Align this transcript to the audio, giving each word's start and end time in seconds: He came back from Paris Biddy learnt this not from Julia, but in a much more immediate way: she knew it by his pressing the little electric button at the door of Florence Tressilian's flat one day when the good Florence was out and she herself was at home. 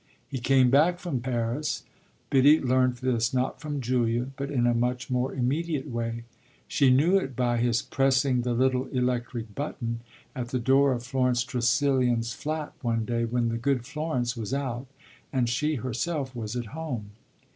He 0.27 0.39
came 0.39 0.71
back 0.71 0.97
from 0.97 1.19
Paris 1.19 1.83
Biddy 2.31 2.59
learnt 2.59 3.01
this 3.01 3.35
not 3.35 3.61
from 3.61 3.79
Julia, 3.81 4.29
but 4.35 4.49
in 4.49 4.65
a 4.65 4.73
much 4.73 5.11
more 5.11 5.31
immediate 5.31 5.87
way: 5.87 6.23
she 6.67 6.89
knew 6.89 7.19
it 7.19 7.35
by 7.35 7.57
his 7.59 7.83
pressing 7.83 8.41
the 8.41 8.55
little 8.55 8.87
electric 8.87 9.53
button 9.53 9.99
at 10.35 10.47
the 10.47 10.57
door 10.57 10.93
of 10.93 11.03
Florence 11.03 11.43
Tressilian's 11.43 12.33
flat 12.33 12.73
one 12.81 13.05
day 13.05 13.25
when 13.25 13.49
the 13.49 13.59
good 13.59 13.85
Florence 13.85 14.35
was 14.35 14.55
out 14.55 14.87
and 15.31 15.47
she 15.47 15.75
herself 15.75 16.35
was 16.35 16.55
at 16.55 16.65
home. 16.73 17.11